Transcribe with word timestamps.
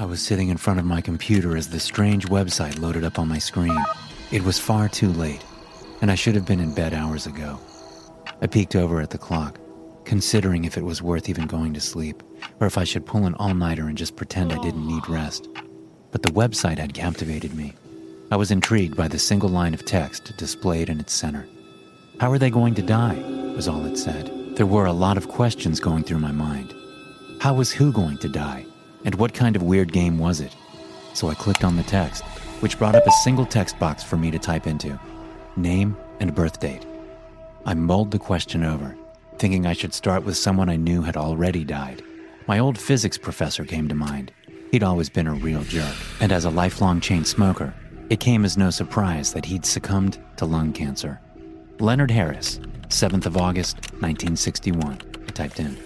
I 0.00 0.04
was 0.04 0.22
sitting 0.22 0.48
in 0.48 0.58
front 0.58 0.78
of 0.78 0.86
my 0.86 1.00
computer 1.00 1.56
as 1.56 1.70
the 1.70 1.80
strange 1.80 2.28
website 2.28 2.78
loaded 2.78 3.02
up 3.02 3.18
on 3.18 3.26
my 3.26 3.38
screen. 3.38 3.76
It 4.30 4.44
was 4.44 4.56
far 4.56 4.88
too 4.88 5.08
late, 5.08 5.44
and 6.00 6.08
I 6.08 6.14
should 6.14 6.36
have 6.36 6.46
been 6.46 6.60
in 6.60 6.72
bed 6.72 6.94
hours 6.94 7.26
ago. 7.26 7.58
I 8.40 8.46
peeked 8.46 8.76
over 8.76 9.00
at 9.00 9.10
the 9.10 9.18
clock, 9.18 9.58
considering 10.04 10.64
if 10.64 10.78
it 10.78 10.84
was 10.84 11.02
worth 11.02 11.28
even 11.28 11.48
going 11.48 11.74
to 11.74 11.80
sleep, 11.80 12.22
or 12.60 12.68
if 12.68 12.78
I 12.78 12.84
should 12.84 13.06
pull 13.06 13.26
an 13.26 13.34
all 13.40 13.54
nighter 13.54 13.88
and 13.88 13.98
just 13.98 14.14
pretend 14.14 14.52
I 14.52 14.62
didn't 14.62 14.86
need 14.86 15.08
rest. 15.08 15.48
But 16.12 16.22
the 16.22 16.30
website 16.30 16.78
had 16.78 16.94
captivated 16.94 17.54
me. 17.54 17.72
I 18.30 18.36
was 18.36 18.52
intrigued 18.52 18.96
by 18.96 19.08
the 19.08 19.18
single 19.18 19.48
line 19.48 19.74
of 19.74 19.84
text 19.84 20.32
displayed 20.36 20.90
in 20.90 21.00
its 21.00 21.12
center. 21.12 21.48
How 22.20 22.30
are 22.30 22.38
they 22.38 22.50
going 22.50 22.76
to 22.76 22.82
die? 22.82 23.18
was 23.56 23.66
all 23.66 23.84
it 23.84 23.96
said. 23.96 24.30
There 24.54 24.64
were 24.64 24.86
a 24.86 24.92
lot 24.92 25.16
of 25.16 25.26
questions 25.26 25.80
going 25.80 26.04
through 26.04 26.20
my 26.20 26.30
mind. 26.30 26.72
How 27.40 27.54
was 27.54 27.72
who 27.72 27.90
going 27.90 28.18
to 28.18 28.28
die? 28.28 28.64
And 29.04 29.14
what 29.14 29.34
kind 29.34 29.56
of 29.56 29.62
weird 29.62 29.92
game 29.92 30.18
was 30.18 30.40
it? 30.40 30.54
So 31.14 31.28
I 31.28 31.34
clicked 31.34 31.64
on 31.64 31.76
the 31.76 31.82
text, 31.82 32.22
which 32.60 32.78
brought 32.78 32.94
up 32.94 33.06
a 33.06 33.12
single 33.24 33.46
text 33.46 33.78
box 33.78 34.02
for 34.02 34.16
me 34.16 34.30
to 34.30 34.38
type 34.38 34.66
into 34.66 34.98
name 35.56 35.96
and 36.20 36.34
birth 36.34 36.60
date. 36.60 36.86
I 37.66 37.74
mulled 37.74 38.10
the 38.10 38.18
question 38.18 38.64
over, 38.64 38.96
thinking 39.38 39.66
I 39.66 39.72
should 39.72 39.92
start 39.92 40.24
with 40.24 40.36
someone 40.36 40.68
I 40.68 40.76
knew 40.76 41.02
had 41.02 41.16
already 41.16 41.64
died. 41.64 42.02
My 42.46 42.58
old 42.60 42.78
physics 42.78 43.18
professor 43.18 43.64
came 43.64 43.88
to 43.88 43.94
mind. 43.94 44.32
He'd 44.70 44.82
always 44.82 45.08
been 45.08 45.26
a 45.26 45.34
real 45.34 45.62
jerk, 45.64 45.94
and 46.20 46.30
as 46.32 46.44
a 46.44 46.50
lifelong 46.50 47.00
chain 47.00 47.24
smoker, 47.24 47.74
it 48.10 48.20
came 48.20 48.44
as 48.44 48.56
no 48.56 48.70
surprise 48.70 49.32
that 49.32 49.44
he'd 49.44 49.66
succumbed 49.66 50.18
to 50.36 50.46
lung 50.46 50.72
cancer. 50.72 51.20
Leonard 51.78 52.10
Harris, 52.10 52.58
7th 52.88 53.26
of 53.26 53.36
August, 53.36 53.76
1961, 54.00 54.98
I 55.26 55.30
typed 55.32 55.60
in. 55.60 55.76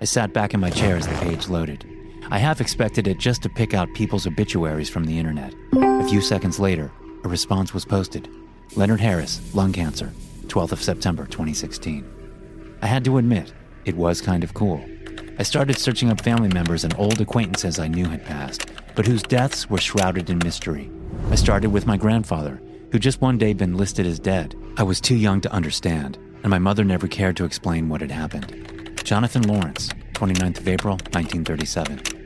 I 0.00 0.04
sat 0.04 0.32
back 0.32 0.54
in 0.54 0.60
my 0.60 0.70
chair 0.70 0.96
as 0.96 1.06
the 1.06 1.14
page 1.16 1.48
loaded. 1.48 1.84
I 2.32 2.38
half 2.38 2.60
expected 2.60 3.08
it 3.08 3.18
just 3.18 3.42
to 3.42 3.48
pick 3.48 3.74
out 3.74 3.92
people's 3.92 4.24
obituaries 4.24 4.88
from 4.88 5.04
the 5.04 5.18
internet. 5.18 5.52
A 5.72 6.08
few 6.08 6.20
seconds 6.20 6.60
later, 6.60 6.92
a 7.24 7.28
response 7.28 7.74
was 7.74 7.84
posted 7.84 8.28
Leonard 8.76 9.00
Harris, 9.00 9.40
lung 9.52 9.72
cancer, 9.72 10.12
12th 10.46 10.70
of 10.70 10.80
September 10.82 11.26
2016. 11.26 12.08
I 12.82 12.86
had 12.86 13.04
to 13.04 13.18
admit, 13.18 13.52
it 13.84 13.96
was 13.96 14.20
kind 14.20 14.44
of 14.44 14.54
cool. 14.54 14.80
I 15.40 15.42
started 15.42 15.76
searching 15.76 16.08
up 16.08 16.20
family 16.20 16.48
members 16.50 16.84
and 16.84 16.94
old 16.98 17.20
acquaintances 17.20 17.80
I 17.80 17.88
knew 17.88 18.06
had 18.06 18.24
passed, 18.24 18.70
but 18.94 19.06
whose 19.06 19.24
deaths 19.24 19.68
were 19.68 19.78
shrouded 19.78 20.30
in 20.30 20.38
mystery. 20.38 20.88
I 21.32 21.34
started 21.34 21.70
with 21.70 21.86
my 21.86 21.96
grandfather, 21.96 22.62
who 22.92 23.00
just 23.00 23.20
one 23.20 23.38
day 23.38 23.54
been 23.54 23.76
listed 23.76 24.06
as 24.06 24.20
dead. 24.20 24.54
I 24.76 24.84
was 24.84 25.00
too 25.00 25.16
young 25.16 25.40
to 25.40 25.52
understand, 25.52 26.16
and 26.44 26.50
my 26.50 26.60
mother 26.60 26.84
never 26.84 27.08
cared 27.08 27.36
to 27.38 27.44
explain 27.44 27.88
what 27.88 28.02
had 28.02 28.12
happened. 28.12 29.00
Jonathan 29.02 29.42
Lawrence, 29.42 29.88
29th 30.14 30.58
of 30.58 30.68
April, 30.68 30.92
1937. 30.92 32.19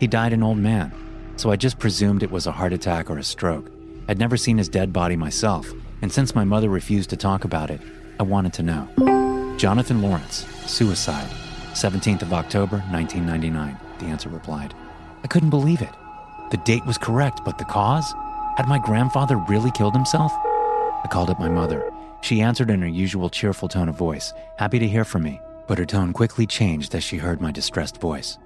He 0.00 0.06
died 0.06 0.32
an 0.32 0.44
old 0.44 0.58
man, 0.58 0.92
so 1.36 1.50
I 1.50 1.56
just 1.56 1.78
presumed 1.80 2.22
it 2.22 2.30
was 2.30 2.46
a 2.46 2.52
heart 2.52 2.72
attack 2.72 3.10
or 3.10 3.18
a 3.18 3.24
stroke. 3.24 3.70
I'd 4.08 4.18
never 4.18 4.36
seen 4.36 4.58
his 4.58 4.68
dead 4.68 4.92
body 4.92 5.16
myself, 5.16 5.68
and 6.02 6.12
since 6.12 6.36
my 6.36 6.44
mother 6.44 6.68
refused 6.68 7.10
to 7.10 7.16
talk 7.16 7.44
about 7.44 7.70
it, 7.70 7.80
I 8.20 8.22
wanted 8.22 8.52
to 8.54 8.62
know. 8.62 9.56
Jonathan 9.58 10.00
Lawrence, 10.00 10.46
suicide, 10.66 11.28
17th 11.72 12.22
of 12.22 12.32
October, 12.32 12.78
1999, 12.90 13.76
the 13.98 14.06
answer 14.06 14.28
replied. 14.28 14.72
I 15.24 15.26
couldn't 15.26 15.50
believe 15.50 15.82
it. 15.82 15.94
The 16.52 16.58
date 16.58 16.86
was 16.86 16.96
correct, 16.96 17.40
but 17.44 17.58
the 17.58 17.64
cause? 17.64 18.14
Had 18.56 18.68
my 18.68 18.78
grandfather 18.78 19.36
really 19.48 19.72
killed 19.72 19.94
himself? 19.94 20.32
I 20.32 21.08
called 21.10 21.30
up 21.30 21.40
my 21.40 21.48
mother. 21.48 21.92
She 22.20 22.40
answered 22.40 22.70
in 22.70 22.82
her 22.82 22.88
usual 22.88 23.30
cheerful 23.30 23.68
tone 23.68 23.88
of 23.88 23.96
voice, 23.96 24.32
happy 24.58 24.78
to 24.78 24.88
hear 24.88 25.04
from 25.04 25.24
me, 25.24 25.40
but 25.66 25.78
her 25.78 25.86
tone 25.86 26.12
quickly 26.12 26.46
changed 26.46 26.94
as 26.94 27.02
she 27.02 27.16
heard 27.18 27.40
my 27.40 27.50
distressed 27.50 28.00
voice. 28.00 28.38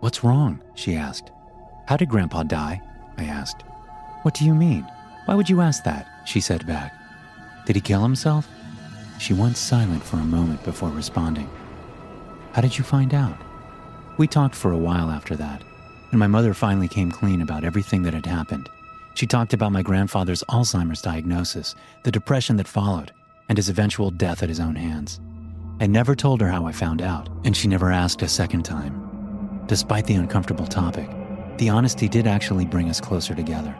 What's 0.00 0.22
wrong? 0.22 0.60
she 0.74 0.94
asked. 0.94 1.32
How 1.86 1.96
did 1.96 2.08
Grandpa 2.08 2.44
die? 2.44 2.80
I 3.16 3.24
asked. 3.24 3.62
What 4.22 4.34
do 4.34 4.44
you 4.44 4.54
mean? 4.54 4.86
Why 5.24 5.34
would 5.34 5.48
you 5.48 5.60
ask 5.60 5.82
that? 5.84 6.06
She 6.24 6.40
said 6.40 6.66
back. 6.66 6.94
Did 7.66 7.76
he 7.76 7.82
kill 7.82 8.02
himself? 8.02 8.48
She 9.18 9.34
went 9.34 9.56
silent 9.56 10.02
for 10.02 10.16
a 10.16 10.24
moment 10.24 10.62
before 10.64 10.90
responding. 10.90 11.50
How 12.52 12.60
did 12.62 12.78
you 12.78 12.84
find 12.84 13.12
out? 13.12 13.36
We 14.18 14.26
talked 14.26 14.54
for 14.54 14.72
a 14.72 14.78
while 14.78 15.10
after 15.10 15.34
that, 15.36 15.62
and 16.10 16.18
my 16.18 16.26
mother 16.26 16.54
finally 16.54 16.88
came 16.88 17.10
clean 17.10 17.42
about 17.42 17.64
everything 17.64 18.02
that 18.02 18.14
had 18.14 18.26
happened. 18.26 18.68
She 19.14 19.26
talked 19.26 19.52
about 19.52 19.72
my 19.72 19.82
grandfather's 19.82 20.44
Alzheimer's 20.44 21.02
diagnosis, 21.02 21.74
the 22.04 22.12
depression 22.12 22.56
that 22.56 22.68
followed, 22.68 23.12
and 23.48 23.58
his 23.58 23.68
eventual 23.68 24.10
death 24.10 24.42
at 24.42 24.48
his 24.48 24.60
own 24.60 24.76
hands. 24.76 25.20
I 25.80 25.86
never 25.86 26.14
told 26.14 26.40
her 26.40 26.48
how 26.48 26.66
I 26.66 26.72
found 26.72 27.02
out, 27.02 27.28
and 27.44 27.56
she 27.56 27.68
never 27.68 27.90
asked 27.90 28.22
a 28.22 28.28
second 28.28 28.64
time. 28.64 29.07
Despite 29.68 30.06
the 30.06 30.14
uncomfortable 30.14 30.66
topic, 30.66 31.10
the 31.58 31.68
honesty 31.68 32.08
did 32.08 32.26
actually 32.26 32.64
bring 32.64 32.88
us 32.88 33.02
closer 33.02 33.34
together. 33.34 33.76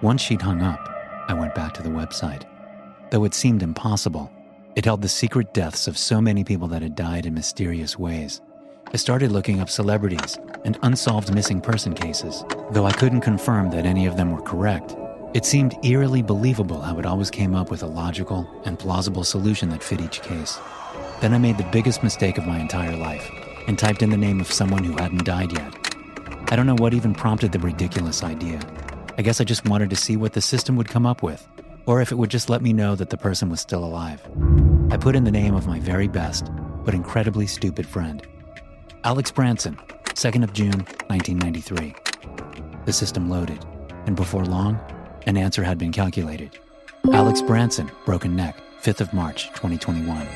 Once 0.00 0.22
she'd 0.22 0.40
hung 0.40 0.62
up, 0.62 0.78
I 1.26 1.34
went 1.34 1.56
back 1.56 1.74
to 1.74 1.82
the 1.82 1.88
website. 1.88 2.44
Though 3.10 3.24
it 3.24 3.34
seemed 3.34 3.64
impossible, 3.64 4.30
it 4.76 4.84
held 4.84 5.02
the 5.02 5.08
secret 5.08 5.52
deaths 5.52 5.88
of 5.88 5.98
so 5.98 6.20
many 6.20 6.44
people 6.44 6.68
that 6.68 6.82
had 6.82 6.94
died 6.94 7.26
in 7.26 7.34
mysterious 7.34 7.98
ways. 7.98 8.40
I 8.94 8.96
started 8.96 9.32
looking 9.32 9.58
up 9.58 9.68
celebrities 9.68 10.38
and 10.64 10.78
unsolved 10.82 11.34
missing 11.34 11.60
person 11.60 11.94
cases. 11.94 12.44
Though 12.70 12.86
I 12.86 12.92
couldn't 12.92 13.22
confirm 13.22 13.70
that 13.70 13.86
any 13.86 14.06
of 14.06 14.16
them 14.16 14.30
were 14.30 14.42
correct, 14.42 14.94
it 15.34 15.44
seemed 15.44 15.84
eerily 15.84 16.22
believable 16.22 16.80
how 16.80 16.96
it 17.00 17.06
always 17.06 17.28
came 17.28 17.56
up 17.56 17.72
with 17.72 17.82
a 17.82 17.86
logical 17.86 18.48
and 18.64 18.78
plausible 18.78 19.24
solution 19.24 19.68
that 19.70 19.82
fit 19.82 20.00
each 20.00 20.22
case. 20.22 20.60
Then 21.20 21.34
I 21.34 21.38
made 21.38 21.58
the 21.58 21.68
biggest 21.72 22.04
mistake 22.04 22.38
of 22.38 22.46
my 22.46 22.60
entire 22.60 22.96
life 22.96 23.28
and 23.68 23.78
typed 23.78 24.02
in 24.02 24.10
the 24.10 24.16
name 24.16 24.40
of 24.40 24.50
someone 24.50 24.82
who 24.82 24.96
hadn't 24.96 25.24
died 25.24 25.52
yet. 25.52 25.72
I 26.50 26.56
don't 26.56 26.66
know 26.66 26.74
what 26.76 26.94
even 26.94 27.14
prompted 27.14 27.52
the 27.52 27.58
ridiculous 27.58 28.24
idea. 28.24 28.58
I 29.18 29.22
guess 29.22 29.40
I 29.40 29.44
just 29.44 29.68
wanted 29.68 29.90
to 29.90 29.96
see 29.96 30.16
what 30.16 30.32
the 30.32 30.40
system 30.40 30.74
would 30.76 30.88
come 30.88 31.04
up 31.04 31.22
with, 31.22 31.46
or 31.84 32.00
if 32.00 32.10
it 32.10 32.14
would 32.16 32.30
just 32.30 32.48
let 32.48 32.62
me 32.62 32.72
know 32.72 32.96
that 32.96 33.10
the 33.10 33.18
person 33.18 33.50
was 33.50 33.60
still 33.60 33.84
alive. 33.84 34.26
I 34.90 34.96
put 34.96 35.14
in 35.14 35.24
the 35.24 35.30
name 35.30 35.54
of 35.54 35.66
my 35.66 35.78
very 35.80 36.08
best, 36.08 36.50
but 36.84 36.94
incredibly 36.94 37.46
stupid 37.46 37.86
friend 37.86 38.26
Alex 39.04 39.30
Branson, 39.30 39.76
2nd 40.14 40.42
of 40.42 40.52
June, 40.54 40.86
1993. 41.08 41.94
The 42.86 42.92
system 42.92 43.28
loaded, 43.28 43.64
and 44.06 44.16
before 44.16 44.46
long, 44.46 44.80
an 45.26 45.36
answer 45.36 45.62
had 45.62 45.76
been 45.76 45.92
calculated. 45.92 46.58
Alex 47.12 47.42
Branson, 47.42 47.90
broken 48.06 48.34
neck, 48.34 48.56
5th 48.82 49.02
of 49.02 49.12
March, 49.12 49.48
2021. 49.48 50.26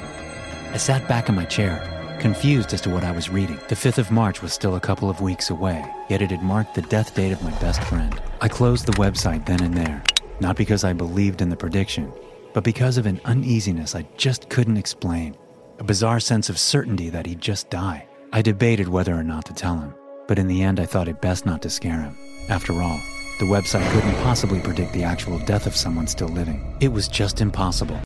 I 0.72 0.76
sat 0.76 1.08
back 1.08 1.28
in 1.28 1.34
my 1.34 1.44
chair 1.44 1.82
confused 2.22 2.72
as 2.72 2.80
to 2.80 2.88
what 2.88 3.02
I 3.02 3.10
was 3.10 3.28
reading. 3.28 3.58
The 3.68 3.74
5th 3.74 3.98
of 3.98 4.12
March 4.12 4.42
was 4.42 4.52
still 4.52 4.76
a 4.76 4.80
couple 4.80 5.10
of 5.10 5.20
weeks 5.20 5.50
away, 5.50 5.84
yet 6.08 6.22
it 6.22 6.30
had 6.30 6.42
marked 6.42 6.74
the 6.74 6.82
death 6.82 7.14
date 7.16 7.32
of 7.32 7.42
my 7.42 7.50
best 7.58 7.82
friend. 7.84 8.18
I 8.40 8.46
closed 8.46 8.86
the 8.86 8.92
website 8.92 9.44
then 9.44 9.60
and 9.60 9.76
there, 9.76 10.02
not 10.38 10.56
because 10.56 10.84
I 10.84 10.92
believed 10.92 11.42
in 11.42 11.48
the 11.50 11.56
prediction, 11.56 12.12
but 12.54 12.62
because 12.62 12.96
of 12.96 13.06
an 13.06 13.20
uneasiness 13.24 13.96
I 13.96 14.06
just 14.16 14.48
couldn't 14.48 14.76
explain. 14.76 15.36
A 15.80 15.84
bizarre 15.84 16.20
sense 16.20 16.48
of 16.48 16.60
certainty 16.60 17.10
that 17.10 17.26
he'd 17.26 17.40
just 17.40 17.70
die. 17.70 18.06
I 18.32 18.40
debated 18.40 18.88
whether 18.88 19.14
or 19.14 19.24
not 19.24 19.44
to 19.46 19.52
tell 19.52 19.76
him, 19.76 19.92
but 20.28 20.38
in 20.38 20.46
the 20.46 20.62
end 20.62 20.78
I 20.78 20.86
thought 20.86 21.08
it 21.08 21.20
best 21.20 21.44
not 21.44 21.60
to 21.62 21.70
scare 21.70 22.00
him. 22.00 22.16
After 22.48 22.80
all, 22.80 23.00
the 23.40 23.46
website 23.46 23.90
couldn't 23.90 24.22
possibly 24.22 24.60
predict 24.60 24.92
the 24.92 25.02
actual 25.02 25.40
death 25.40 25.66
of 25.66 25.74
someone 25.74 26.06
still 26.06 26.28
living. 26.28 26.76
It 26.80 26.92
was 26.92 27.08
just 27.08 27.40
impossible 27.40 28.00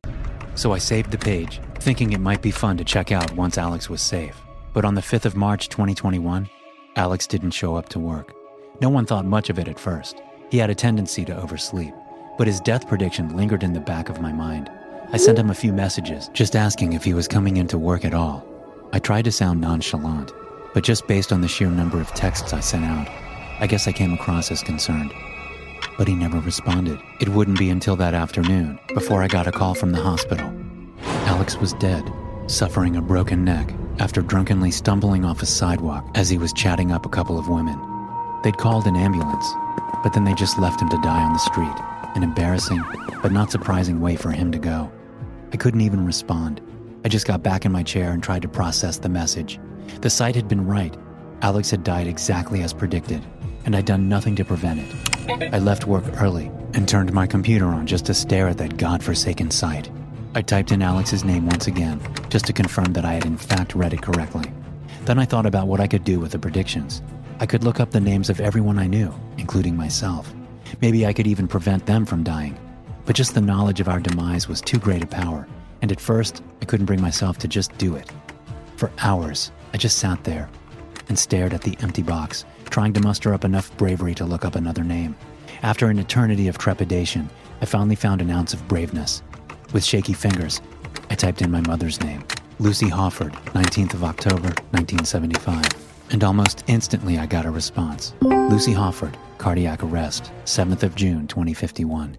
so 0.56 0.72
I 0.72 0.78
saved 0.78 1.10
the 1.10 1.18
page, 1.18 1.60
thinking 1.76 2.12
it 2.12 2.20
might 2.20 2.42
be 2.42 2.50
fun 2.50 2.76
to 2.78 2.84
check 2.84 3.12
out 3.12 3.32
once 3.32 3.58
Alex 3.58 3.88
was 3.88 4.00
safe. 4.00 4.40
But 4.72 4.84
on 4.84 4.94
the 4.94 5.02
5th 5.02 5.26
of 5.26 5.36
March 5.36 5.68
2021, 5.68 6.48
Alex 6.96 7.26
didn't 7.26 7.50
show 7.50 7.76
up 7.76 7.88
to 7.90 7.98
work. 7.98 8.32
No 8.80 8.88
one 8.88 9.06
thought 9.06 9.26
much 9.26 9.50
of 9.50 9.58
it 9.58 9.68
at 9.68 9.78
first. 9.78 10.22
He 10.50 10.58
had 10.58 10.70
a 10.70 10.74
tendency 10.74 11.24
to 11.26 11.36
oversleep, 11.36 11.94
but 12.38 12.46
his 12.46 12.60
death 12.60 12.88
prediction 12.88 13.36
lingered 13.36 13.62
in 13.62 13.74
the 13.74 13.80
back 13.80 14.08
of 14.08 14.20
my 14.20 14.32
mind. 14.32 14.70
I 15.12 15.18
sent 15.18 15.38
him 15.38 15.50
a 15.50 15.54
few 15.54 15.72
messages, 15.72 16.28
just 16.32 16.56
asking 16.56 16.94
if 16.94 17.04
he 17.04 17.14
was 17.14 17.28
coming 17.28 17.58
into 17.58 17.78
work 17.78 18.04
at 18.04 18.14
all. 18.14 18.44
I 18.92 18.98
tried 18.98 19.26
to 19.26 19.32
sound 19.32 19.60
nonchalant, 19.60 20.32
but 20.72 20.84
just 20.84 21.06
based 21.06 21.32
on 21.32 21.42
the 21.42 21.48
sheer 21.48 21.70
number 21.70 22.00
of 22.00 22.08
texts 22.14 22.52
I 22.52 22.60
sent 22.60 22.84
out, 22.84 23.08
I 23.60 23.66
guess 23.66 23.86
I 23.86 23.92
came 23.92 24.14
across 24.14 24.50
as 24.50 24.62
concerned 24.62 25.12
but 25.98 26.08
he 26.08 26.14
never 26.14 26.40
responded. 26.40 26.98
It 27.20 27.28
wouldn't 27.30 27.58
be 27.58 27.70
until 27.70 27.96
that 27.96 28.14
afternoon 28.14 28.78
before 28.94 29.22
I 29.22 29.28
got 29.28 29.46
a 29.46 29.52
call 29.52 29.74
from 29.74 29.92
the 29.92 30.02
hospital. 30.02 30.52
Alex 31.26 31.56
was 31.56 31.72
dead, 31.74 32.10
suffering 32.46 32.96
a 32.96 33.02
broken 33.02 33.44
neck 33.44 33.72
after 33.98 34.20
drunkenly 34.22 34.70
stumbling 34.70 35.24
off 35.24 35.42
a 35.42 35.46
sidewalk 35.46 36.06
as 36.14 36.28
he 36.28 36.38
was 36.38 36.52
chatting 36.52 36.92
up 36.92 37.06
a 37.06 37.10
couple 37.10 37.38
of 37.38 37.48
women. 37.48 37.80
They'd 38.42 38.58
called 38.58 38.86
an 38.86 38.96
ambulance, 38.96 39.46
but 40.02 40.12
then 40.12 40.24
they 40.24 40.34
just 40.34 40.58
left 40.58 40.80
him 40.80 40.88
to 40.90 41.00
die 41.02 41.22
on 41.22 41.32
the 41.32 41.38
street. 41.38 41.74
an 42.16 42.22
embarrassing, 42.22 42.82
but 43.22 43.30
not 43.30 43.50
surprising 43.50 44.00
way 44.00 44.16
for 44.16 44.30
him 44.30 44.50
to 44.50 44.58
go. 44.58 44.90
I 45.52 45.56
couldn't 45.56 45.82
even 45.82 46.04
respond. 46.04 46.60
I 47.04 47.08
just 47.08 47.26
got 47.26 47.42
back 47.42 47.64
in 47.64 47.72
my 47.72 47.82
chair 47.82 48.12
and 48.12 48.22
tried 48.22 48.42
to 48.42 48.48
process 48.48 48.98
the 48.98 49.08
message. 49.08 49.60
The 50.00 50.10
site 50.10 50.34
had 50.34 50.48
been 50.48 50.66
right. 50.66 50.96
Alex 51.42 51.70
had 51.70 51.84
died 51.84 52.06
exactly 52.06 52.62
as 52.62 52.72
predicted, 52.72 53.22
and 53.64 53.76
I'd 53.76 53.84
done 53.84 54.08
nothing 54.08 54.34
to 54.36 54.44
prevent 54.44 54.80
it. 54.80 55.15
I 55.28 55.58
left 55.58 55.86
work 55.86 56.04
early 56.22 56.52
and 56.74 56.88
turned 56.88 57.12
my 57.12 57.26
computer 57.26 57.66
on 57.66 57.86
just 57.86 58.06
to 58.06 58.14
stare 58.14 58.48
at 58.48 58.58
that 58.58 58.76
godforsaken 58.76 59.50
site. 59.50 59.90
I 60.36 60.42
typed 60.42 60.70
in 60.70 60.82
Alex's 60.82 61.24
name 61.24 61.46
once 61.46 61.66
again, 61.66 62.00
just 62.28 62.46
to 62.46 62.52
confirm 62.52 62.92
that 62.92 63.04
I 63.04 63.14
had 63.14 63.24
in 63.24 63.36
fact 63.36 63.74
read 63.74 63.92
it 63.92 64.02
correctly. 64.02 64.44
Then 65.04 65.18
I 65.18 65.24
thought 65.24 65.46
about 65.46 65.66
what 65.66 65.80
I 65.80 65.88
could 65.88 66.04
do 66.04 66.20
with 66.20 66.30
the 66.30 66.38
predictions. 66.38 67.02
I 67.40 67.46
could 67.46 67.64
look 67.64 67.80
up 67.80 67.90
the 67.90 68.00
names 68.00 68.30
of 68.30 68.40
everyone 68.40 68.78
I 68.78 68.86
knew, 68.86 69.12
including 69.36 69.76
myself. 69.76 70.32
Maybe 70.80 71.06
I 71.06 71.12
could 71.12 71.26
even 71.26 71.48
prevent 71.48 71.86
them 71.86 72.06
from 72.06 72.22
dying. 72.22 72.56
But 73.04 73.16
just 73.16 73.34
the 73.34 73.40
knowledge 73.40 73.80
of 73.80 73.88
our 73.88 74.00
demise 74.00 74.46
was 74.48 74.60
too 74.60 74.78
great 74.78 75.02
a 75.02 75.06
power, 75.06 75.48
and 75.82 75.90
at 75.90 76.00
first, 76.00 76.42
I 76.62 76.66
couldn't 76.66 76.86
bring 76.86 77.00
myself 77.00 77.38
to 77.38 77.48
just 77.48 77.76
do 77.78 77.96
it. 77.96 78.10
For 78.76 78.92
hours, 78.98 79.50
I 79.72 79.76
just 79.76 79.98
sat 79.98 80.22
there 80.24 80.48
and 81.08 81.18
stared 81.18 81.52
at 81.52 81.62
the 81.62 81.76
empty 81.80 82.02
box, 82.02 82.44
trying 82.76 82.92
to 82.92 83.00
muster 83.00 83.32
up 83.32 83.42
enough 83.42 83.74
bravery 83.78 84.14
to 84.14 84.26
look 84.26 84.44
up 84.44 84.54
another 84.54 84.84
name. 84.84 85.16
After 85.62 85.88
an 85.88 85.98
eternity 85.98 86.46
of 86.46 86.58
trepidation, 86.58 87.30
I 87.62 87.64
finally 87.64 87.94
found 87.94 88.20
an 88.20 88.30
ounce 88.30 88.52
of 88.52 88.68
braveness. 88.68 89.22
With 89.72 89.82
shaky 89.82 90.12
fingers, 90.12 90.60
I 91.08 91.14
typed 91.14 91.40
in 91.40 91.50
my 91.50 91.62
mother's 91.62 91.98
name 92.02 92.22
Lucy 92.58 92.90
Hawford, 92.90 93.32
19th 93.54 93.94
of 93.94 94.04
October, 94.04 94.52
1975. 94.72 95.64
And 96.10 96.22
almost 96.22 96.64
instantly, 96.66 97.16
I 97.16 97.24
got 97.24 97.46
a 97.46 97.50
response 97.50 98.12
Lucy 98.20 98.74
Hawford, 98.74 99.16
cardiac 99.38 99.82
arrest, 99.82 100.30
7th 100.44 100.82
of 100.82 100.94
June, 100.94 101.26
2051. 101.28 102.18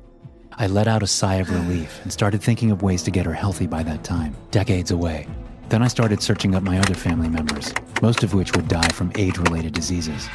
I 0.54 0.66
let 0.66 0.88
out 0.88 1.04
a 1.04 1.08
sigh 1.08 1.36
of 1.36 1.52
relief 1.52 2.00
and 2.02 2.12
started 2.12 2.42
thinking 2.42 2.72
of 2.72 2.82
ways 2.82 3.04
to 3.04 3.12
get 3.12 3.28
her 3.28 3.34
healthy 3.34 3.68
by 3.68 3.84
that 3.84 4.04
time, 4.04 4.36
decades 4.50 4.90
away. 4.90 5.28
Then 5.70 5.84
I 5.84 5.88
started 5.88 6.24
searching 6.24 6.56
up 6.56 6.64
my 6.64 6.80
other 6.80 6.96
family 6.96 7.30
members, 7.30 7.74
most 8.02 8.24
of 8.24 8.34
which 8.34 8.56
would 8.56 8.68
die 8.68 8.90
from 8.90 9.12
age 9.16 9.38
related 9.38 9.74
diseases. 9.74 10.28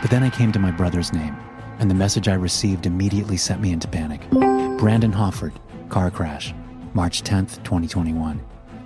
But 0.00 0.10
then 0.10 0.22
I 0.22 0.30
came 0.30 0.52
to 0.52 0.58
my 0.58 0.70
brother's 0.70 1.12
name, 1.12 1.36
and 1.78 1.90
the 1.90 1.94
message 1.94 2.28
I 2.28 2.34
received 2.34 2.86
immediately 2.86 3.36
set 3.36 3.60
me 3.60 3.72
into 3.72 3.88
panic. 3.88 4.28
Brandon 4.78 5.12
Hawford, 5.12 5.58
car 5.88 6.10
crash, 6.10 6.54
March 6.94 7.22
10th, 7.22 7.62
2021. 7.64 8.40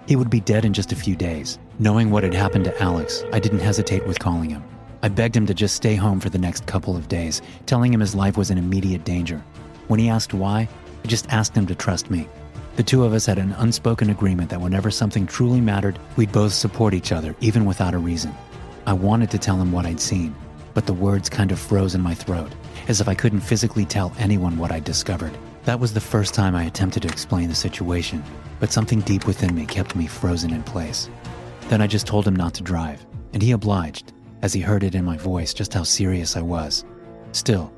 He 0.07 0.17
would 0.17 0.31
be 0.31 0.41
dead 0.41 0.65
in 0.65 0.73
just 0.73 0.93
a 0.93 0.97
few 0.97 1.15
days. 1.15 1.59
Knowing 1.79 2.11
what 2.11 2.25
had 2.25 2.35
happened 2.35 2.65
to 2.65 2.83
Alex, 2.83 3.25
I 3.33 3.39
didn't 3.39 3.61
hesitate 3.61 4.07
with 4.07 4.19
calling 4.19 4.51
him. 4.51 4.63
I 5.03 5.09
begged 5.09 5.37
him 5.37 5.47
to 5.47 5.55
just 5.55 5.75
stay 5.75 5.95
home 5.95 6.21
for 6.21 6.31
the 6.31 6.39
next 6.39 6.67
couple 6.67 6.97
of 6.97 7.09
days, 7.09 7.43
telling 7.67 7.93
him 7.93 8.01
his 8.01 8.15
life 8.15 8.37
was 8.37 8.51
in 8.51 8.59
immediate 8.59 9.05
danger. 9.05 9.43
When 9.89 10.01
he 10.01 10.09
asked 10.09 10.33
why, 10.33 10.69
I 11.05 11.09
just 11.09 11.33
asked 11.33 11.57
him 11.57 11.67
to 11.67 11.75
trust 11.75 12.11
me. 12.11 12.29
The 12.75 12.83
two 12.83 13.05
of 13.05 13.13
us 13.13 13.27
had 13.27 13.39
an 13.39 13.53
unspoken 13.59 14.09
agreement 14.09 14.49
that 14.49 14.61
whenever 14.61 14.91
something 14.91 15.27
truly 15.27 15.61
mattered, 15.61 15.99
we'd 16.17 16.33
both 16.33 16.55
support 16.55 16.95
each 16.95 17.13
other, 17.13 17.37
even 17.41 17.67
without 17.67 17.93
a 17.93 17.99
reason. 17.99 18.35
I 18.87 18.95
wanted 18.95 19.31
to 19.33 19.39
tell 19.39 19.61
him 19.61 19.73
what 19.73 19.85
I'd 19.85 20.01
seen, 20.01 20.35
but 20.73 20.87
the 20.87 20.95
words 20.95 21.29
kind 21.29 21.53
of 21.53 21.59
froze 21.59 21.95
in 21.95 22.01
my 22.01 22.15
throat, 22.15 22.51
as 22.89 23.01
if 23.01 23.09
I 23.09 23.15
couldn't 23.15 23.41
physically 23.41 23.85
tell 23.85 24.13
anyone 24.19 24.57
what 24.57 24.73
I'd 24.73 24.85
discovered. 24.85 25.37
That 25.65 25.81
was 25.81 25.93
the 25.93 26.01
first 26.01 26.33
time 26.33 26.57
I 26.57 26.65
attempted 26.65 27.03
to 27.03 27.09
explain 27.09 27.51
the 27.51 27.55
situation, 27.55 28.25
but 28.59 28.73
something 28.73 29.01
deep 29.01 29.27
within 29.27 29.55
me 29.55 29.67
kept 29.67 29.95
me 29.95 30.07
frozen 30.07 30.51
in 30.51 30.63
place. 30.63 31.11
Then 31.69 31.83
I 31.83 31.87
just 31.87 32.07
told 32.07 32.27
him 32.27 32.35
not 32.35 32.55
to 32.55 32.63
drive, 32.63 33.05
and 33.35 33.43
he 33.43 33.53
obliged, 33.53 34.15
as 34.41 34.55
he 34.55 34.61
heard 34.61 34.83
it 34.83 34.95
in 34.95 35.05
my 35.05 35.19
voice 35.19 35.53
just 35.53 35.75
how 35.75 35.83
serious 35.83 36.37
I 36.39 36.43
was. 36.43 36.87
Still, 37.33 37.71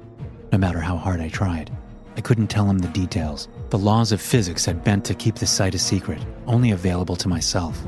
no 0.52 0.58
matter 0.58 0.80
how 0.80 0.96
hard 0.96 1.20
I 1.20 1.28
tried, 1.28 1.70
I 2.16 2.20
couldn't 2.20 2.46
tell 2.46 2.68
him 2.70 2.78
the 2.78 2.88
details. 2.88 3.48
The 3.70 3.78
laws 3.78 4.12
of 4.12 4.20
physics 4.20 4.64
had 4.64 4.84
bent 4.84 5.04
to 5.06 5.14
keep 5.14 5.34
the 5.34 5.46
site 5.46 5.74
a 5.74 5.78
secret, 5.78 6.24
only 6.46 6.70
available 6.70 7.16
to 7.16 7.28
myself. 7.28 7.82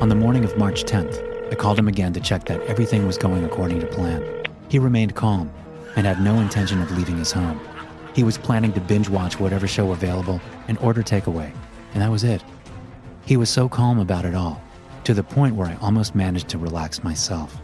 On 0.00 0.08
the 0.08 0.14
morning 0.14 0.44
of 0.44 0.56
March 0.56 0.84
10th, 0.84 1.50
I 1.50 1.54
called 1.56 1.78
him 1.78 1.88
again 1.88 2.12
to 2.12 2.20
check 2.20 2.44
that 2.46 2.60
everything 2.62 3.06
was 3.06 3.18
going 3.18 3.44
according 3.44 3.80
to 3.80 3.86
plan. 3.86 4.44
He 4.68 4.78
remained 4.78 5.16
calm 5.16 5.50
and 5.96 6.06
had 6.06 6.20
no 6.20 6.38
intention 6.40 6.80
of 6.80 6.96
leaving 6.96 7.16
his 7.16 7.32
home. 7.32 7.60
He 8.14 8.22
was 8.22 8.38
planning 8.38 8.72
to 8.74 8.80
binge 8.80 9.08
watch 9.08 9.40
whatever 9.40 9.66
show 9.66 9.90
available 9.92 10.40
and 10.68 10.78
order 10.78 11.02
takeaway, 11.02 11.52
and 11.92 12.02
that 12.02 12.10
was 12.10 12.22
it. 12.24 12.44
He 13.24 13.36
was 13.36 13.50
so 13.50 13.68
calm 13.68 13.98
about 13.98 14.24
it 14.24 14.34
all, 14.34 14.62
to 15.04 15.12
the 15.12 15.24
point 15.24 15.56
where 15.56 15.66
I 15.66 15.76
almost 15.80 16.14
managed 16.14 16.48
to 16.50 16.58
relax 16.58 17.02
myself. 17.02 17.56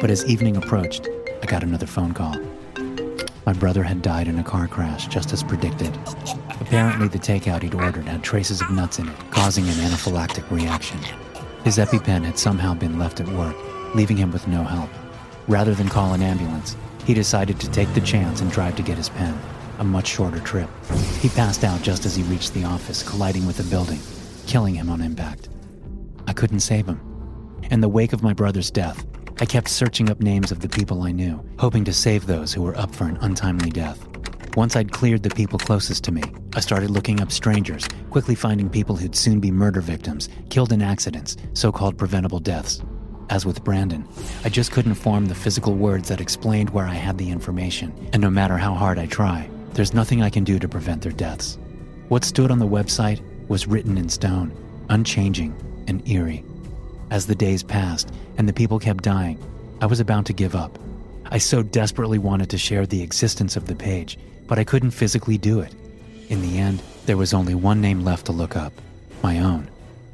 But 0.00 0.10
as 0.10 0.26
evening 0.26 0.58
approached, 0.58 1.08
I 1.42 1.46
got 1.46 1.62
another 1.62 1.86
phone 1.86 2.12
call. 2.12 2.36
My 3.46 3.52
brother 3.52 3.84
had 3.84 4.02
died 4.02 4.26
in 4.26 4.40
a 4.40 4.42
car 4.42 4.66
crash, 4.66 5.06
just 5.06 5.32
as 5.32 5.44
predicted. 5.44 5.96
Apparently, 6.60 7.06
the 7.06 7.18
takeout 7.18 7.62
he'd 7.62 7.74
ordered 7.74 8.06
had 8.06 8.24
traces 8.24 8.60
of 8.60 8.70
nuts 8.70 8.98
in 8.98 9.08
it, 9.08 9.30
causing 9.30 9.64
an 9.68 9.74
anaphylactic 9.74 10.50
reaction. 10.50 10.98
His 11.62 11.78
EpiPen 11.78 12.24
had 12.24 12.38
somehow 12.38 12.74
been 12.74 12.98
left 12.98 13.20
at 13.20 13.28
work, 13.28 13.56
leaving 13.94 14.16
him 14.16 14.32
with 14.32 14.48
no 14.48 14.64
help. 14.64 14.90
Rather 15.46 15.74
than 15.74 15.88
call 15.88 16.12
an 16.12 16.22
ambulance, 16.22 16.76
he 17.04 17.14
decided 17.14 17.60
to 17.60 17.70
take 17.70 17.92
the 17.94 18.00
chance 18.00 18.40
and 18.40 18.50
drive 18.50 18.74
to 18.76 18.82
get 18.82 18.98
his 18.98 19.08
pen 19.08 19.38
a 19.78 19.84
much 19.84 20.08
shorter 20.08 20.40
trip. 20.40 20.68
He 21.20 21.28
passed 21.28 21.64
out 21.64 21.82
just 21.82 22.06
as 22.06 22.16
he 22.16 22.22
reached 22.24 22.54
the 22.54 22.64
office, 22.64 23.02
colliding 23.02 23.46
with 23.46 23.60
a 23.60 23.70
building, 23.70 24.00
killing 24.46 24.74
him 24.74 24.90
on 24.90 25.00
impact. 25.00 25.48
I 26.26 26.32
couldn't 26.32 26.60
save 26.60 26.86
him. 26.86 27.00
In 27.70 27.80
the 27.80 27.88
wake 27.88 28.12
of 28.12 28.22
my 28.22 28.32
brother's 28.32 28.70
death, 28.70 29.04
I 29.38 29.44
kept 29.44 29.68
searching 29.68 30.08
up 30.08 30.20
names 30.20 30.50
of 30.50 30.60
the 30.60 30.68
people 30.68 31.02
I 31.02 31.12
knew, 31.12 31.44
hoping 31.58 31.84
to 31.84 31.92
save 31.92 32.26
those 32.26 32.54
who 32.54 32.62
were 32.62 32.76
up 32.78 32.94
for 32.94 33.04
an 33.04 33.18
untimely 33.20 33.68
death. 33.68 34.08
Once 34.56 34.76
I'd 34.76 34.92
cleared 34.92 35.22
the 35.22 35.28
people 35.28 35.58
closest 35.58 36.04
to 36.04 36.12
me, 36.12 36.22
I 36.54 36.60
started 36.60 36.88
looking 36.88 37.20
up 37.20 37.30
strangers, 37.30 37.86
quickly 38.08 38.34
finding 38.34 38.70
people 38.70 38.96
who'd 38.96 39.14
soon 39.14 39.38
be 39.38 39.50
murder 39.50 39.82
victims, 39.82 40.30
killed 40.48 40.72
in 40.72 40.80
accidents, 40.80 41.36
so 41.52 41.70
called 41.70 41.98
preventable 41.98 42.38
deaths. 42.38 42.82
As 43.28 43.44
with 43.44 43.62
Brandon, 43.62 44.08
I 44.42 44.48
just 44.48 44.72
couldn't 44.72 44.94
form 44.94 45.26
the 45.26 45.34
physical 45.34 45.74
words 45.74 46.08
that 46.08 46.22
explained 46.22 46.70
where 46.70 46.86
I 46.86 46.94
had 46.94 47.18
the 47.18 47.30
information, 47.30 47.92
and 48.14 48.22
no 48.22 48.30
matter 48.30 48.56
how 48.56 48.72
hard 48.72 48.98
I 48.98 49.04
try, 49.04 49.50
there's 49.74 49.92
nothing 49.92 50.22
I 50.22 50.30
can 50.30 50.44
do 50.44 50.58
to 50.58 50.68
prevent 50.68 51.02
their 51.02 51.12
deaths. 51.12 51.58
What 52.08 52.24
stood 52.24 52.50
on 52.50 52.58
the 52.58 52.66
website 52.66 53.20
was 53.48 53.66
written 53.66 53.98
in 53.98 54.08
stone, 54.08 54.56
unchanging 54.88 55.54
and 55.88 56.08
eerie. 56.08 56.42
As 57.10 57.26
the 57.26 57.34
days 57.34 57.62
passed 57.62 58.12
and 58.36 58.48
the 58.48 58.52
people 58.52 58.78
kept 58.78 59.04
dying, 59.04 59.38
I 59.80 59.86
was 59.86 60.00
about 60.00 60.26
to 60.26 60.32
give 60.32 60.54
up. 60.54 60.78
I 61.26 61.38
so 61.38 61.62
desperately 61.62 62.18
wanted 62.18 62.50
to 62.50 62.58
share 62.58 62.86
the 62.86 63.02
existence 63.02 63.56
of 63.56 63.66
the 63.66 63.74
page, 63.74 64.18
but 64.46 64.58
I 64.58 64.64
couldn't 64.64 64.90
physically 64.90 65.38
do 65.38 65.60
it. 65.60 65.74
In 66.28 66.42
the 66.42 66.58
end, 66.58 66.82
there 67.06 67.16
was 67.16 67.34
only 67.34 67.54
one 67.54 67.80
name 67.80 68.04
left 68.04 68.26
to 68.26 68.32
look 68.32 68.56
up 68.56 68.72
my 69.22 69.40
own, 69.40 69.68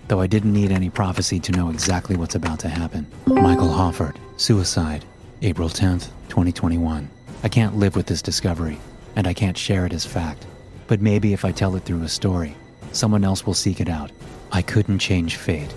though 0.09 0.21
I 0.21 0.27
didn't 0.27 0.53
need 0.53 0.71
any 0.71 0.91
prophecy 0.91 1.41
to 1.41 1.53
know 1.53 1.71
exactly 1.71 2.17
what's 2.17 2.35
about 2.35 2.61
to 2.61 2.69
happen. 2.69 3.07
Michael 3.27 3.73
Hawford, 3.73 4.19
suicide, 4.37 5.05
April 5.43 5.69
10th, 5.69 6.09
2021. 6.29 7.09
I 7.43 7.49
can't 7.49 7.77
live 7.77 7.97
with 7.97 8.07
this 8.07 8.23
discovery 8.23 8.79
and 9.17 9.27
I 9.27 9.35
can't 9.35 9.59
share 9.59 9.87
it 9.87 9.93
as 9.93 10.05
fact. 10.05 10.47
But 10.87 11.01
maybe 11.01 11.33
if 11.33 11.45
I 11.45 11.53
tell 11.53 11.77
it 11.77 11.85
through 11.85 12.03
a 12.03 12.09
story, 12.09 12.55
someone 12.93 13.25
else 13.25 13.47
will 13.47 13.55
seek 13.55 13.81
it 13.81 13.89
out. 13.89 14.11
I 14.51 14.63
couldn't 14.63 14.99
change 14.99 15.37
fate, 15.37 15.75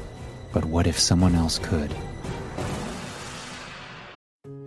but 0.56 0.64
what 0.64 0.88
if 0.88 0.98
someone 0.98 1.36
else 1.36 1.60
could? 1.60 1.94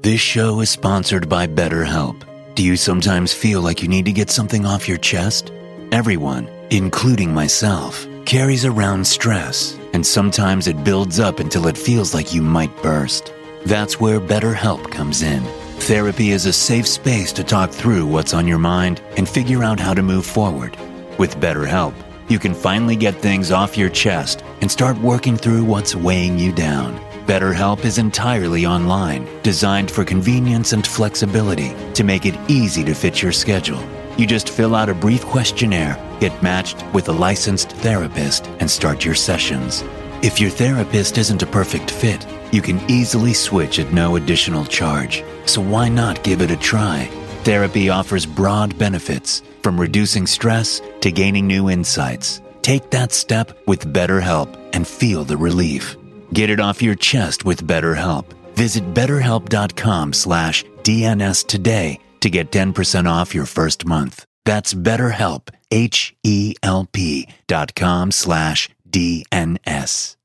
This 0.02 0.21
show 0.21 0.61
is 0.61 0.68
sponsored 0.68 1.30
by 1.30 1.47
BetterHelp. 1.47 2.25
Do 2.54 2.62
you 2.62 2.76
sometimes 2.76 3.33
feel 3.33 3.62
like 3.62 3.83
you 3.83 3.88
need 3.88 4.04
to 4.04 4.12
get 4.12 4.28
something 4.28 4.66
off 4.66 4.87
your 4.87 4.99
chest? 4.99 5.50
Everyone, 5.90 6.47
including 6.71 7.33
myself, 7.33 8.07
carries 8.26 8.66
around 8.66 9.07
stress, 9.07 9.78
and 9.95 10.07
sometimes 10.07 10.68
it 10.68 10.85
builds 10.85 11.18
up 11.18 11.40
until 11.40 11.66
it 11.66 11.78
feels 11.78 12.12
like 12.12 12.35
you 12.35 12.42
might 12.42 12.83
burst. 12.83 13.33
That's 13.64 13.99
where 13.99 14.21
BetterHelp 14.21 14.90
comes 14.90 15.23
in. 15.23 15.42
Therapy 15.88 16.33
is 16.33 16.45
a 16.45 16.52
safe 16.52 16.87
space 16.87 17.33
to 17.33 17.45
talk 17.45 17.71
through 17.71 18.04
what's 18.04 18.35
on 18.35 18.47
your 18.47 18.59
mind 18.59 19.00
and 19.16 19.26
figure 19.26 19.64
out 19.64 19.80
how 19.80 19.95
to 19.95 20.02
move 20.02 20.26
forward. 20.26 20.76
With 21.16 21.40
BetterHelp, 21.40 21.95
you 22.28 22.38
can 22.38 22.54
finally 22.54 22.97
get 22.97 23.14
things 23.16 23.50
off 23.50 23.76
your 23.76 23.88
chest 23.88 24.44
and 24.61 24.70
start 24.70 24.99
working 24.99 25.37
through 25.37 25.64
what's 25.64 25.94
weighing 25.94 26.38
you 26.38 26.52
down. 26.52 26.99
BetterHelp 27.26 27.85
is 27.85 27.99
entirely 27.99 28.66
online, 28.66 29.26
designed 29.42 29.90
for 29.90 30.04
convenience 30.04 30.73
and 30.73 30.87
flexibility 30.87 31.75
to 31.94 32.04
make 32.04 32.26
it 32.26 32.38
easy 32.49 32.85
to 32.85 32.94
fit 32.94 33.23
your 33.23 33.32
schedule. 33.32 33.82
You 34.16 34.26
just 34.26 34.50
fill 34.50 34.75
out 34.75 34.88
a 34.88 34.94
brief 34.94 35.25
questionnaire, 35.25 35.97
get 36.20 36.42
matched 36.42 36.85
with 36.92 37.08
a 37.08 37.12
licensed 37.12 37.70
therapist, 37.73 38.47
and 38.61 38.70
start 38.70 39.04
your 39.04 39.14
sessions. 39.14 39.85
If 40.23 40.40
your 40.40 40.50
therapist 40.50 41.16
isn't 41.18 41.42
a 41.42 41.47
perfect 41.47 41.90
fit, 41.90 42.26
you 42.52 42.61
can 42.61 42.80
easily 42.90 43.35
switch 43.35 43.78
at 43.78 43.92
no 43.92 44.16
additional 44.16 44.64
charge. 44.64 45.23
So 45.47 45.61
why 45.61 45.88
not 45.88 46.25
give 46.25 46.42
it 46.42 46.50
a 46.50 46.56
try? 46.56 47.11
Therapy 47.45 47.88
offers 47.88 48.26
broad 48.26 48.78
benefits, 48.78 49.42
from 49.62 49.80
reducing 49.80 50.26
stress 50.26 50.80
to 51.00 51.11
gaining 51.11 51.47
new 51.47 51.71
insights. 51.71 52.40
Take 52.62 52.90
that 52.90 53.12
step 53.12 53.66
with 53.66 53.92
BetterHelp 53.92 54.57
and 54.73 54.87
feel 54.87 55.25
the 55.25 55.37
relief. 55.37 55.97
Get 56.33 56.50
it 56.50 56.61
off 56.61 56.83
your 56.83 56.95
chest 56.95 57.45
with 57.45 57.66
BetterHelp. 57.66 58.26
Visit 58.54 58.92
betterhelp.com 58.95 60.12
slash 60.12 60.64
DNS 60.83 61.47
today 61.47 62.00
to 62.21 62.30
get 62.30 62.50
10% 62.50 63.09
off 63.09 63.35
your 63.35 63.47
first 63.47 63.87
month. 63.87 64.25
That's 64.45 64.75
BetterHelp, 64.75 65.50
H-E-L-P 65.71 67.28
dot 67.47 67.75
com 67.75 68.11
slash 68.11 68.68
D-N-S. 68.90 70.16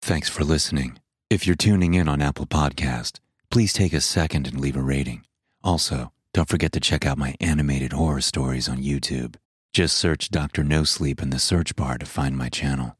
Thanks 0.00 0.28
for 0.28 0.44
listening. 0.44 0.98
If 1.30 1.46
you're 1.46 1.56
tuning 1.56 1.94
in 1.94 2.08
on 2.08 2.22
Apple 2.22 2.46
Podcast, 2.46 3.20
please 3.50 3.72
take 3.72 3.92
a 3.92 4.00
second 4.00 4.46
and 4.48 4.60
leave 4.60 4.76
a 4.76 4.82
rating. 4.82 5.24
Also, 5.62 6.12
don't 6.34 6.48
forget 6.48 6.72
to 6.72 6.80
check 6.80 7.04
out 7.06 7.18
my 7.18 7.34
animated 7.40 7.92
horror 7.92 8.20
stories 8.20 8.68
on 8.68 8.78
YouTube. 8.82 9.36
Just 9.72 9.96
search 9.96 10.30
Dr. 10.30 10.64
No 10.64 10.84
Sleep 10.84 11.20
in 11.22 11.30
the 11.30 11.38
search 11.38 11.76
bar 11.76 11.98
to 11.98 12.06
find 12.06 12.36
my 12.36 12.48
channel. 12.48 12.96